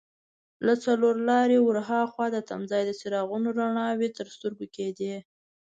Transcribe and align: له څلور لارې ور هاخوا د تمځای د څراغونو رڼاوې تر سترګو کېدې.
له 0.65 0.73
څلور 0.85 1.15
لارې 1.29 1.57
ور 1.61 1.77
هاخوا 1.89 2.25
د 2.31 2.37
تمځای 2.49 2.81
د 2.85 2.91
څراغونو 2.99 3.47
رڼاوې 3.57 4.09
تر 4.17 4.27
سترګو 4.35 4.65
کېدې. 4.75 5.15